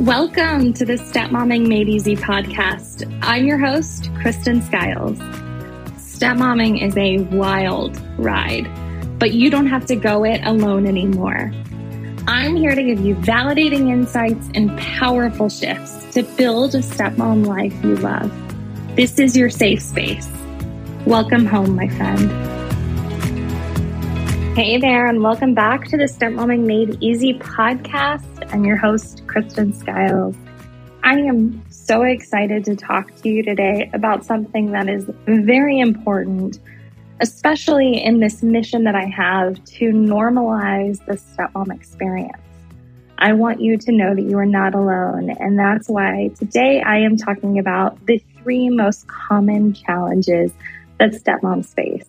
[0.00, 3.10] Welcome to the Stepmomming Made Easy podcast.
[3.22, 5.18] I'm your host, Kristen Skiles.
[5.96, 8.68] Stepmomming is a wild ride,
[9.18, 11.50] but you don't have to go it alone anymore.
[12.28, 17.72] I'm here to give you validating insights and powerful shifts to build a stepmom life
[17.82, 18.30] you love.
[18.96, 20.28] This is your safe space.
[21.06, 22.55] Welcome home, my friend.
[24.56, 28.50] Hey there, and welcome back to the Stepmomming Made Easy podcast.
[28.54, 30.34] I'm your host, Kristen Skiles.
[31.04, 36.58] I am so excited to talk to you today about something that is very important,
[37.20, 42.40] especially in this mission that I have to normalize the stepmom experience.
[43.18, 45.36] I want you to know that you are not alone.
[45.38, 50.50] And that's why today I am talking about the three most common challenges
[50.98, 52.08] that stepmoms face.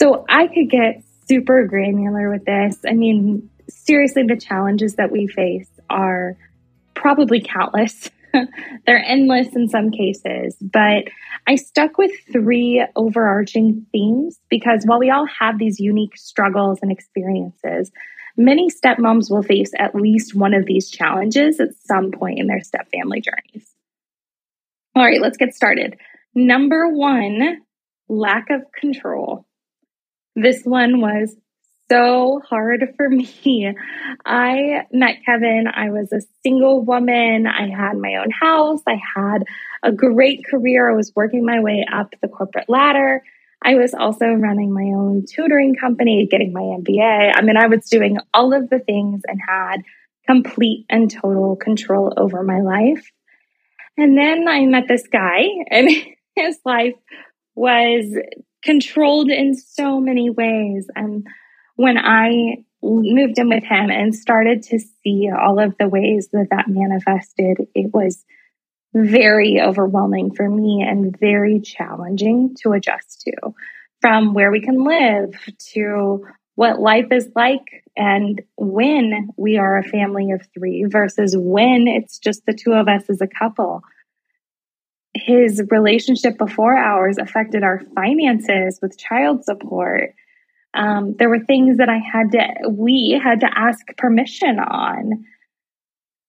[0.00, 2.76] So I could get super granular with this.
[2.84, 6.36] I mean, seriously, the challenges that we face are
[6.94, 8.10] probably countless.
[8.86, 11.04] They're endless in some cases, but
[11.46, 16.90] I stuck with three overarching themes because while we all have these unique struggles and
[16.90, 17.92] experiences,
[18.36, 22.62] many stepmoms will face at least one of these challenges at some point in their
[22.62, 23.70] step family journeys.
[24.96, 25.96] All right, let's get started.
[26.34, 27.58] Number one,
[28.08, 29.46] lack of control.
[30.40, 31.36] This one was
[31.90, 33.74] so hard for me.
[34.24, 35.64] I met Kevin.
[35.72, 37.46] I was a single woman.
[37.46, 38.80] I had my own house.
[38.86, 39.44] I had
[39.82, 40.90] a great career.
[40.90, 43.22] I was working my way up the corporate ladder.
[43.62, 47.32] I was also running my own tutoring company, getting my MBA.
[47.34, 49.82] I mean, I was doing all of the things and had
[50.26, 53.10] complete and total control over my life.
[53.98, 55.90] And then I met this guy, and
[56.36, 56.94] his life
[57.54, 58.06] was
[58.62, 60.88] controlled in so many ways.
[60.94, 61.26] And
[61.76, 66.48] when I moved in with him and started to see all of the ways that
[66.50, 68.24] that manifested, it was
[68.94, 73.54] very overwhelming for me and very challenging to adjust to
[74.00, 79.84] from where we can live to what life is like and when we are a
[79.84, 83.82] family of three versus when it's just the two of us as a couple.
[85.14, 90.14] His relationship before ours affected our finances with child support
[90.74, 95.24] um, there were things that I had to, we had to ask permission on.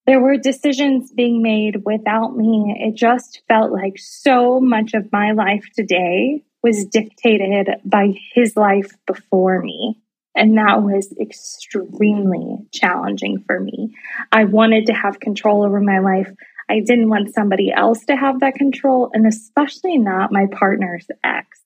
[0.08, 2.76] There were decisions being made without me.
[2.80, 8.92] It just felt like so much of my life today was dictated by his life
[9.06, 10.02] before me.
[10.34, 13.94] And that was extremely challenging for me.
[14.32, 16.32] I wanted to have control over my life.
[16.72, 21.60] I didn't want somebody else to have that control, and especially not my partner's ex.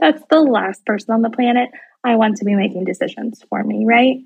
[0.00, 1.70] That's the last person on the planet
[2.02, 4.16] I want to be making decisions for me, right?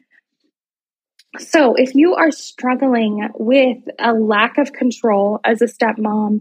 [1.39, 6.41] So, if you are struggling with a lack of control as a stepmom,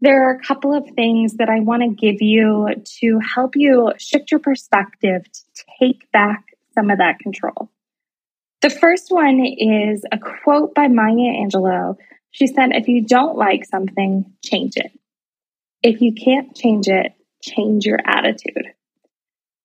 [0.00, 2.68] there are a couple of things that I want to give you
[3.00, 6.44] to help you shift your perspective to take back
[6.74, 7.70] some of that control.
[8.62, 11.96] The first one is a quote by Maya Angelou.
[12.30, 14.92] She said, If you don't like something, change it.
[15.82, 18.72] If you can't change it, change your attitude.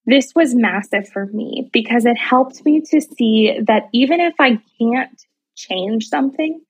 [0.05, 4.61] This was massive for me because it helped me to see that even if I
[4.79, 5.21] can't
[5.55, 6.61] change something,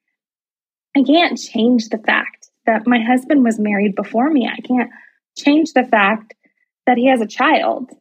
[0.96, 4.48] I can't change the fact that my husband was married before me.
[4.48, 4.90] I can't
[5.38, 6.34] change the fact
[6.86, 7.92] that he has a child.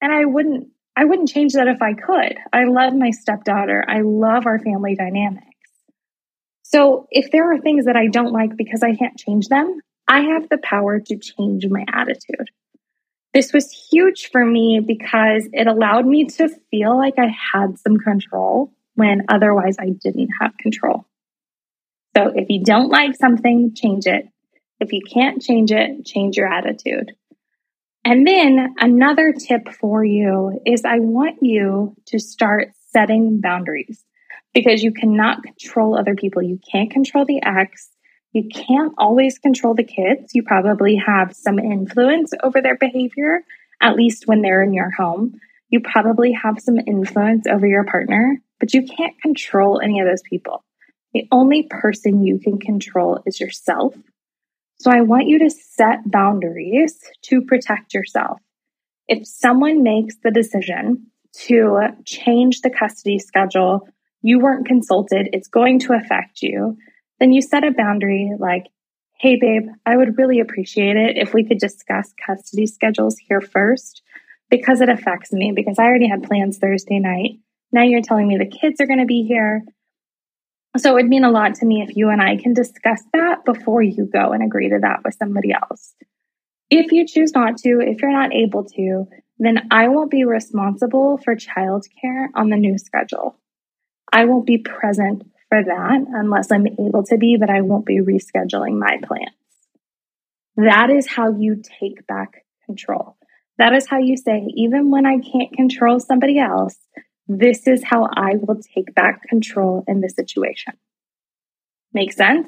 [0.00, 2.36] And I wouldn't I wouldn't change that if I could.
[2.52, 3.84] I love my stepdaughter.
[3.88, 5.53] I love our family dynamics.
[6.74, 10.22] So if there are things that I don't like because I can't change them, I
[10.22, 12.50] have the power to change my attitude.
[13.32, 17.98] This was huge for me because it allowed me to feel like I had some
[17.98, 21.06] control when otherwise I didn't have control.
[22.16, 24.26] So if you don't like something, change it.
[24.80, 27.12] If you can't change it, change your attitude.
[28.04, 34.04] And then another tip for you is I want you to start setting boundaries
[34.54, 36.42] because you cannot control other people.
[36.42, 37.90] You can't control the ex.
[38.32, 40.34] You can't always control the kids.
[40.34, 43.42] You probably have some influence over their behavior,
[43.80, 45.34] at least when they're in your home.
[45.68, 50.22] You probably have some influence over your partner, but you can't control any of those
[50.28, 50.64] people.
[51.12, 53.94] The only person you can control is yourself.
[54.80, 58.40] So I want you to set boundaries to protect yourself.
[59.06, 61.06] If someone makes the decision
[61.46, 63.88] to change the custody schedule,
[64.24, 66.76] you weren't consulted, it's going to affect you
[67.20, 68.66] then you set a boundary like,
[69.18, 74.02] hey, babe, I would really appreciate it if we could discuss custody schedules here first
[74.50, 77.38] because it affects me, because I already had plans Thursday night.
[77.72, 79.62] Now you're telling me the kids are going to be here.
[80.76, 83.44] So it would mean a lot to me if you and I can discuss that
[83.44, 85.94] before you go and agree to that with somebody else.
[86.68, 89.06] If you choose not to, if you're not able to,
[89.38, 93.38] then I won't be responsible for childcare on the new schedule.
[94.14, 97.98] I won't be present for that unless I'm able to be, but I won't be
[97.98, 99.34] rescheduling my plans.
[100.56, 103.16] That is how you take back control.
[103.58, 106.76] That is how you say, even when I can't control somebody else,
[107.26, 110.74] this is how I will take back control in the situation.
[111.92, 112.46] Make sense?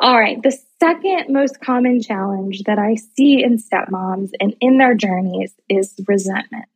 [0.00, 0.42] All right.
[0.42, 5.94] The second most common challenge that I see in stepmoms and in their journeys is
[6.06, 6.66] resentment.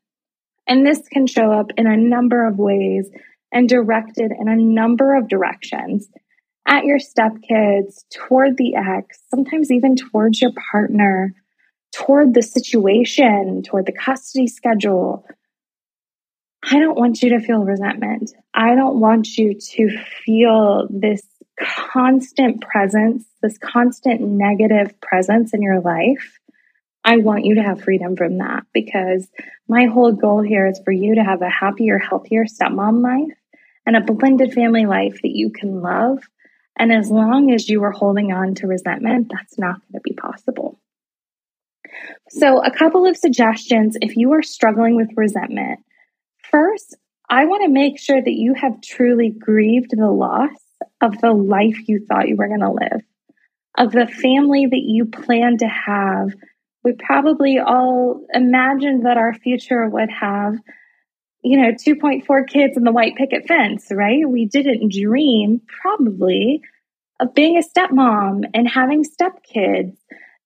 [0.69, 3.11] And this can show up in a number of ways
[3.50, 6.09] and directed in a number of directions
[6.69, 11.35] at your stepkids, toward the ex, sometimes even towards your partner,
[11.94, 15.25] toward the situation, toward the custody schedule.
[16.62, 18.32] I don't want you to feel resentment.
[18.53, 21.23] I don't want you to feel this
[21.59, 26.38] constant presence, this constant negative presence in your life.
[27.08, 29.26] I want you to have freedom from that because
[29.66, 33.34] my whole goal here is for you to have a happier, healthier stepmom life
[33.87, 36.19] and a blended family life that you can love.
[36.78, 40.12] And as long as you are holding on to resentment, that's not going to be
[40.12, 40.78] possible.
[42.28, 45.81] So, a couple of suggestions if you are struggling with resentment.
[46.50, 46.94] First,
[47.31, 50.50] I want to make sure that you have truly grieved the loss
[51.00, 53.02] of the life you thought you were going to live,
[53.78, 56.34] of the family that you planned to have.
[56.84, 60.54] We probably all imagined that our future would have,
[61.42, 64.28] you know, 2.4 kids in the white picket fence, right?
[64.28, 66.62] We didn't dream, probably,
[67.20, 69.96] of being a stepmom and having stepkids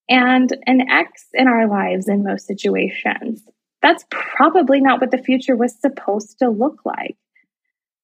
[0.09, 3.43] and an ex in our lives in most situations.
[3.83, 7.17] That's probably not what the future was supposed to look like.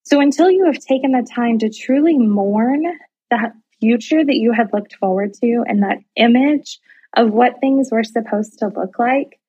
[0.03, 2.83] So until you have taken the time to truly mourn
[3.29, 6.79] that future that you had looked forward to and that image
[7.15, 9.39] of what things were supposed to look like,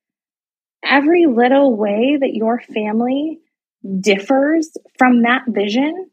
[0.83, 3.39] every little way that your family
[3.99, 6.09] differs from that vision,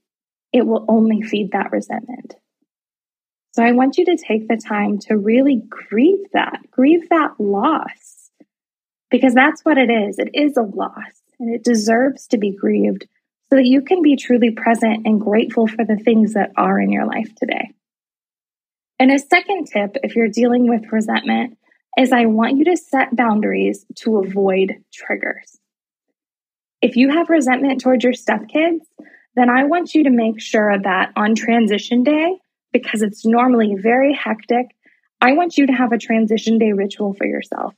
[0.52, 2.34] it will only feed that resentment.
[3.52, 8.30] So I want you to take the time to really grieve that, grieve that loss,
[9.10, 10.18] because that's what it is.
[10.18, 13.06] It is a loss and it deserves to be grieved
[13.50, 16.92] so that you can be truly present and grateful for the things that are in
[16.92, 17.70] your life today.
[18.98, 21.56] And a second tip, if you're dealing with resentment,
[21.96, 25.58] is I want you to set boundaries to avoid triggers.
[26.80, 28.80] If you have resentment towards your stepkids,
[29.34, 32.38] then I want you to make sure that on transition day,
[32.72, 34.66] because it's normally very hectic,
[35.20, 37.74] I want you to have a transition day ritual for yourself.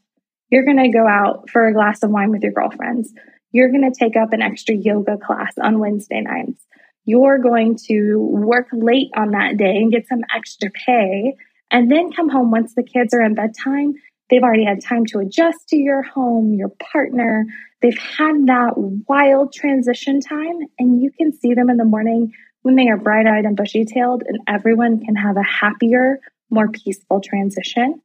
[0.50, 3.12] You're going to go out for a glass of wine with your girlfriends.
[3.52, 6.64] You're going to take up an extra yoga class on Wednesday nights.
[7.04, 11.34] You're going to work late on that day and get some extra pay
[11.70, 13.94] and then come home once the kids are in bedtime.
[14.28, 17.46] They've already had time to adjust to your home, your partner.
[17.82, 22.32] They've had that wild transition time, and you can see them in the morning
[22.62, 26.20] when they are bright eyed and bushy tailed, and everyone can have a happier,
[26.50, 28.02] more peaceful transition.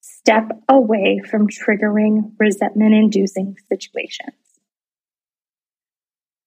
[0.00, 4.36] Step away from triggering resentment inducing situations.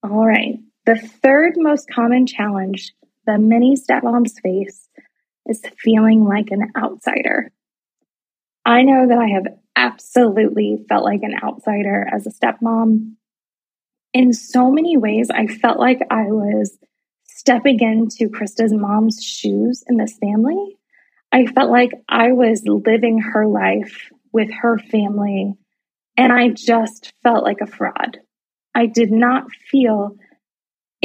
[0.04, 0.60] All right.
[0.86, 2.94] The third most common challenge
[3.26, 4.88] that many stepmoms face
[5.48, 7.52] is feeling like an outsider.
[8.66, 13.14] I know that I have absolutely felt like an outsider as a stepmom.
[14.14, 16.78] In so many ways, I felt like I was
[17.28, 20.78] stepping into Krista's mom's shoes in this family.
[21.32, 25.54] I felt like I was living her life with her family,
[26.16, 28.20] and I just felt like a fraud.
[28.74, 30.16] I did not feel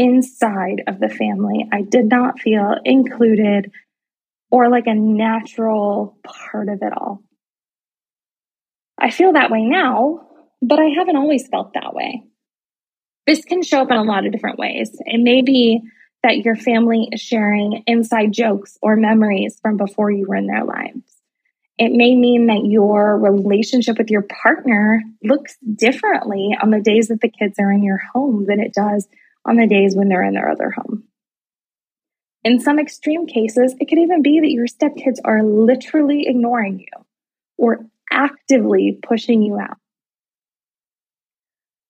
[0.00, 1.68] inside of the family.
[1.70, 3.70] I did not feel included
[4.50, 7.22] or like a natural part of it all.
[8.98, 10.26] I feel that way now,
[10.62, 12.22] but I haven't always felt that way.
[13.26, 14.90] This can show up in a lot of different ways.
[15.04, 15.82] It may be
[16.22, 20.64] that your family is sharing inside jokes or memories from before you were in their
[20.64, 21.02] lives.
[21.76, 27.20] It may mean that your relationship with your partner looks differently on the days that
[27.20, 29.06] the kids are in your home than it does
[29.44, 31.04] on the days when they're in their other home.
[32.42, 37.04] In some extreme cases, it could even be that your stepkids are literally ignoring you
[37.58, 39.76] or actively pushing you out.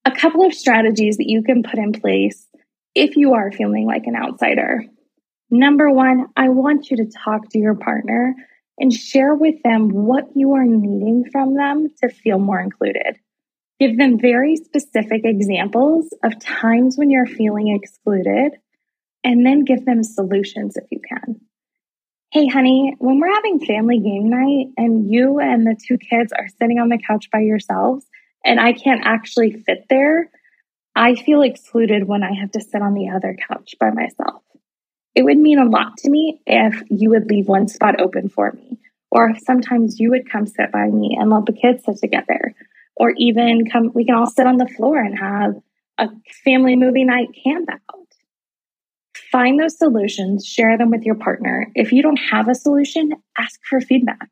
[0.05, 2.49] A couple of strategies that you can put in place
[2.95, 4.85] if you are feeling like an outsider.
[5.51, 8.35] Number one, I want you to talk to your partner
[8.79, 13.19] and share with them what you are needing from them to feel more included.
[13.81, 18.53] Give them very specific examples of times when you're feeling excluded
[19.25, 21.41] and then give them solutions if you can.
[22.31, 26.47] Hey, honey, when we're having family game night and you and the two kids are
[26.61, 28.05] sitting on the couch by yourselves
[28.45, 30.31] and I can't actually fit there,
[30.95, 34.43] I feel excluded when I have to sit on the other couch by myself.
[35.15, 38.53] It would mean a lot to me if you would leave one spot open for
[38.53, 38.79] me,
[39.11, 42.55] or if sometimes you would come sit by me and let the kids sit together,
[43.01, 45.55] or even come, we can all sit on the floor and have
[45.97, 46.11] a
[46.45, 48.07] family movie night camp out.
[49.33, 51.69] Find those solutions, share them with your partner.
[51.75, 54.29] If you don't have a solution, ask for feedback.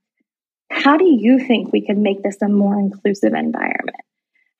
[0.71, 4.03] How do you think we can make this a more inclusive environment?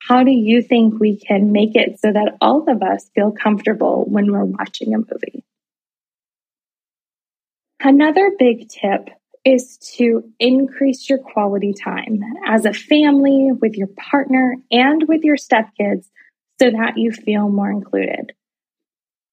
[0.01, 4.05] How do you think we can make it so that all of us feel comfortable
[4.07, 5.45] when we're watching a movie?
[7.79, 9.09] Another big tip
[9.45, 15.37] is to increase your quality time as a family, with your partner, and with your
[15.37, 16.05] stepkids
[16.59, 18.33] so that you feel more included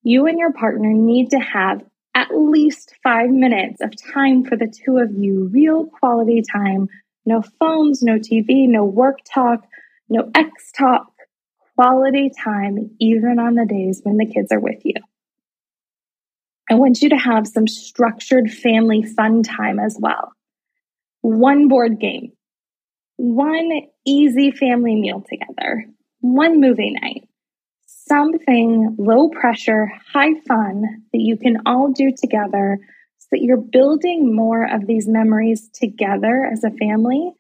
[0.07, 1.83] you and your partner need to have
[2.15, 6.89] at least five minutes of time for the two of you, real quality time.
[7.25, 9.67] No phones, no TV, no work talk,
[10.09, 11.09] no X talk,
[11.75, 14.95] quality time, even on the days when the kids are with you.
[16.69, 20.33] I want you to have some structured family fun time as well.
[21.21, 22.33] One board game,
[23.17, 25.87] one easy family meal together,
[26.21, 27.29] one movie night,
[27.87, 30.83] something low pressure, high fun
[31.13, 32.79] that you can all do together
[33.19, 37.33] so that you're building more of these memories together as a family.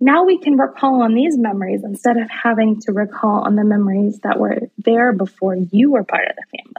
[0.00, 4.18] Now we can recall on these memories instead of having to recall on the memories
[4.24, 6.71] that were there before you were part of the family.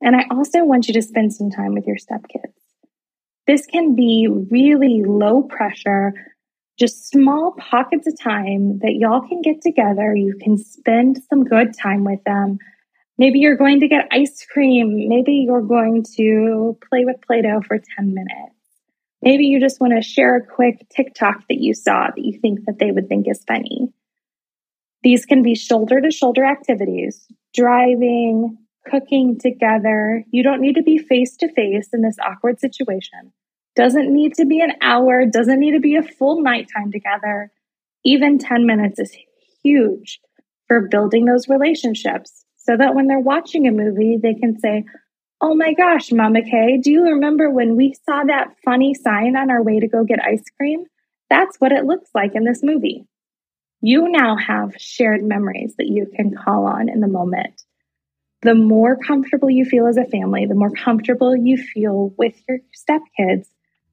[0.00, 2.54] And I also want you to spend some time with your stepkids.
[3.46, 6.14] This can be really low pressure,
[6.78, 10.14] just small pockets of time that y'all can get together.
[10.14, 12.58] You can spend some good time with them.
[13.18, 15.08] Maybe you're going to get ice cream.
[15.08, 18.54] Maybe you're going to play with Play Doh for 10 minutes.
[19.20, 22.64] Maybe you just want to share a quick TikTok that you saw that you think
[22.64, 23.92] that they would think is funny.
[25.02, 28.56] These can be shoulder to shoulder activities, driving,
[28.90, 30.24] cooking together.
[30.30, 33.32] You don't need to be face to face in this awkward situation.
[33.76, 37.52] Doesn't need to be an hour, doesn't need to be a full nighttime together.
[38.04, 39.16] Even 10 minutes is
[39.62, 40.20] huge
[40.66, 44.84] for building those relationships so that when they're watching a movie, they can say,
[45.40, 49.50] Oh my gosh, Mama Kay, do you remember when we saw that funny sign on
[49.50, 50.84] our way to go get ice cream?
[51.30, 53.06] That's what it looks like in this movie.
[53.80, 57.62] You now have shared memories that you can call on in the moment.
[58.42, 62.58] The more comfortable you feel as a family, the more comfortable you feel with your
[62.74, 63.46] stepkids,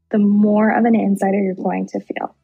[0.10, 2.36] the more of an insider you're going to feel.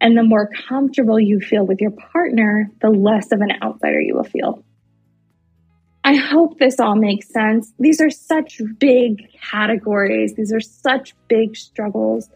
[0.00, 4.14] And the more comfortable you feel with your partner, the less of an outsider you
[4.14, 4.62] will feel.
[6.04, 7.72] I hope this all makes sense.
[7.78, 12.30] These are such big categories, these are such big struggles.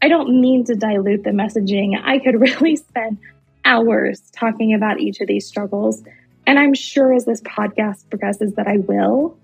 [0.00, 1.92] I don't mean to dilute the messaging.
[2.02, 3.18] I could really spend
[3.64, 6.02] hours talking about each of these struggles.
[6.46, 9.38] And I'm sure as this podcast progresses that I will.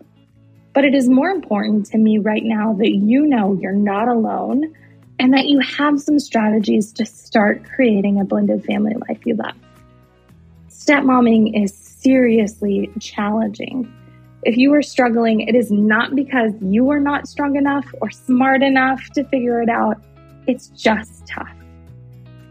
[0.73, 4.75] But it is more important to me right now that you know you're not alone
[5.19, 9.55] and that you have some strategies to start creating a blended family life you love.
[10.69, 13.93] Stepmomming is seriously challenging.
[14.45, 18.63] If you are struggling, it is not because you are not strong enough or smart
[18.63, 20.01] enough to figure it out.
[20.47, 21.53] It's just tough.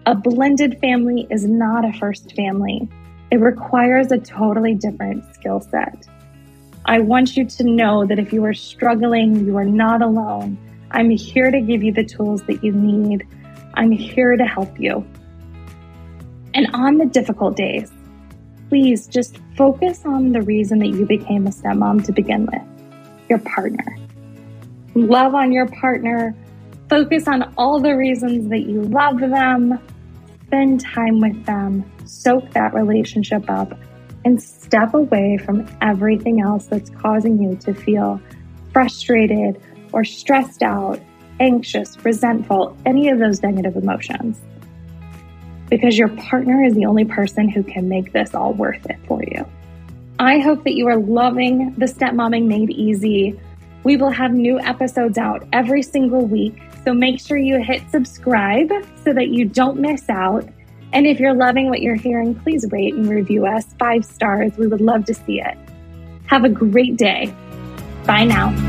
[0.05, 2.87] A blended family is not a first family.
[3.31, 6.07] It requires a totally different skill set.
[6.85, 10.57] I want you to know that if you are struggling, you are not alone.
[10.91, 13.27] I'm here to give you the tools that you need.
[13.75, 15.05] I'm here to help you.
[16.55, 17.91] And on the difficult days,
[18.69, 22.61] please just focus on the reason that you became a stepmom to begin with
[23.29, 23.95] your partner.
[24.95, 26.35] Love on your partner.
[26.89, 29.79] Focus on all the reasons that you love them.
[30.49, 31.85] Spend time with them.
[32.05, 33.77] Soak that relationship up
[34.25, 38.19] and step away from everything else that's causing you to feel
[38.73, 39.61] frustrated
[39.93, 40.99] or stressed out,
[41.39, 44.39] anxious, resentful, any of those negative emotions.
[45.69, 49.21] Because your partner is the only person who can make this all worth it for
[49.23, 49.45] you.
[50.17, 53.39] I hope that you are loving the Stepmomming Made Easy.
[53.83, 56.61] We will have new episodes out every single week.
[56.83, 58.71] So make sure you hit subscribe
[59.03, 60.47] so that you don't miss out.
[60.91, 64.57] And if you're loving what you're hearing, please rate and review us five stars.
[64.57, 65.57] We would love to see it.
[66.25, 67.33] Have a great day.
[68.05, 68.68] Bye now.